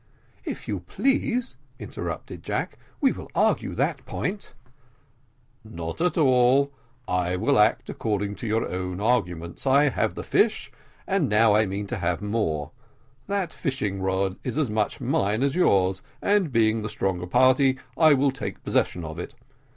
"If 0.45 0.67
you 0.67 0.79
please," 0.79 1.57
interrupted 1.77 2.41
Jack, 2.41 2.79
"we 3.01 3.11
will 3.11 3.29
argue 3.35 3.75
that 3.75 4.03
point" 4.07 4.55
"Not 5.63 6.01
at 6.01 6.17
all; 6.17 6.71
I 7.07 7.35
will 7.35 7.59
act 7.59 7.87
according 7.87 8.33
to 8.37 8.47
your 8.47 8.67
own 8.67 8.99
arguments 8.99 9.67
I 9.67 9.89
have 9.89 10.15
the 10.15 10.23
fish, 10.23 10.71
but 11.05 11.13
I 11.13 11.17
now 11.19 11.53
mean 11.65 11.85
to 11.85 11.99
have 11.99 12.19
more 12.19 12.71
that 13.27 13.53
fishing 13.53 14.01
rod 14.01 14.39
is 14.43 14.57
as 14.57 14.71
much 14.71 14.99
mine 15.01 15.43
as 15.43 15.53
yours, 15.55 16.01
and 16.19 16.51
being 16.51 16.81
the 16.81 16.89
stronger 16.89 17.27
party, 17.27 17.77
I 17.95 18.15
will 18.15 18.31
take 18.31 18.63
possession 18.63 19.03
of 19.03 19.19
it. 19.19 19.35